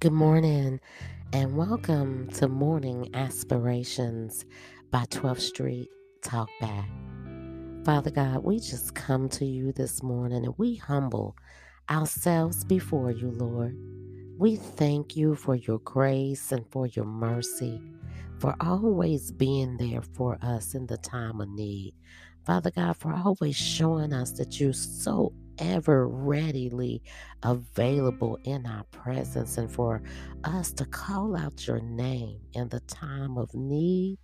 [0.00, 0.80] Good morning
[1.34, 4.46] and welcome to Morning Aspirations
[4.90, 5.90] by 12th Street
[6.22, 6.88] Talkback.
[7.84, 11.36] Father God, we just come to you this morning and we humble
[11.90, 13.76] ourselves before you, Lord.
[14.38, 17.78] We thank you for your grace and for your mercy,
[18.38, 21.92] for always being there for us in the time of need.
[22.46, 27.02] Father God, for always showing us that you're so ever readily
[27.42, 30.02] available in our presence and for
[30.44, 34.18] us to call out your name in the time of need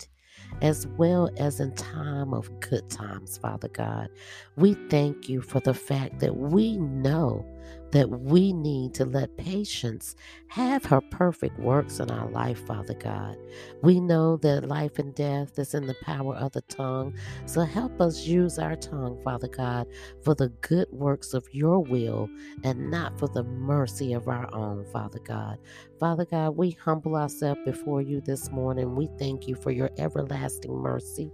[0.62, 4.08] as well as in time of good times, Father God.
[4.56, 7.44] We thank you for the fact that we know
[7.92, 10.16] that we need to let patience
[10.48, 13.36] have her perfect works in our life, Father God.
[13.82, 17.14] We know that life and death is in the power of the tongue,
[17.46, 19.86] so help us use our tongue, Father God,
[20.22, 22.28] for the good works of your will
[22.64, 25.58] and not for the mercy of our own, Father God.
[26.00, 28.96] Father God, we humble ourselves before you this morning.
[28.96, 31.32] We thank you for your everlasting mercy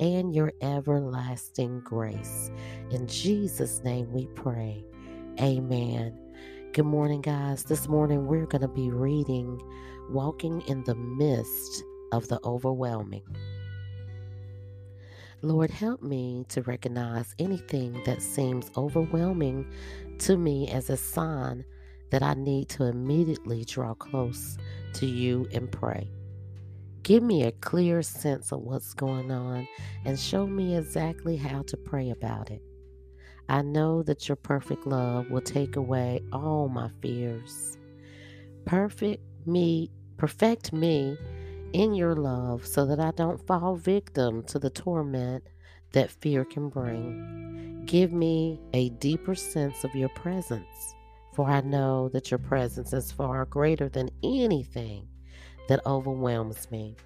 [0.00, 2.50] and your everlasting grace.
[2.90, 4.84] In Jesus' name we pray.
[5.40, 6.18] Amen.
[6.72, 7.62] Good morning, guys.
[7.62, 9.60] This morning we're going to be reading
[10.10, 13.22] Walking in the Midst of the Overwhelming.
[15.42, 19.70] Lord, help me to recognize anything that seems overwhelming
[20.18, 21.64] to me as a sign
[22.10, 24.58] that I need to immediately draw close
[24.94, 26.10] to you and pray.
[27.04, 29.68] Give me a clear sense of what's going on
[30.04, 32.60] and show me exactly how to pray about it.
[33.48, 37.78] I know that your perfect love will take away all my fears.
[38.66, 41.16] Perfect me, perfect me
[41.72, 45.44] in your love so that I don't fall victim to the torment
[45.92, 47.84] that fear can bring.
[47.86, 50.94] Give me a deeper sense of your presence,
[51.34, 55.08] for I know that your presence is far greater than anything
[55.68, 56.96] that overwhelms me.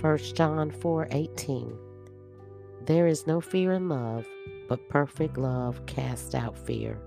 [0.00, 1.91] 1 John 4 18.
[2.86, 4.26] There is no fear in love
[4.68, 6.98] but perfect love casts out fear,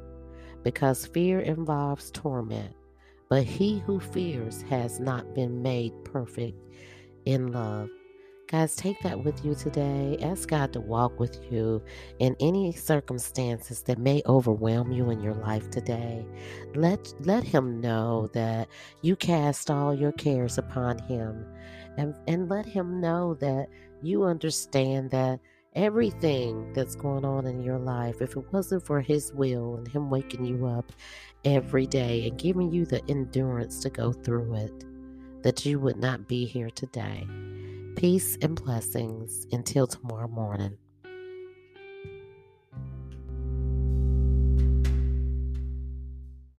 [0.64, 2.74] because fear involves torment.
[3.30, 6.58] But he who fears has not been made perfect
[7.26, 7.90] in love.
[8.48, 10.18] Guys, take that with you today.
[10.22, 11.82] Ask God to walk with you
[12.20, 16.24] in any circumstances that may overwhelm you in your life today.
[16.76, 18.68] Let let him know that
[19.02, 21.44] you cast all your cares upon him.
[21.98, 23.68] And and let him know that
[24.04, 25.40] you understand that
[25.76, 30.10] everything that's going on in your life, if it wasn't for His will and Him
[30.10, 30.92] waking you up
[31.44, 36.28] every day and giving you the endurance to go through it, that you would not
[36.28, 37.28] be here today.
[37.96, 40.78] Peace and blessings until tomorrow morning.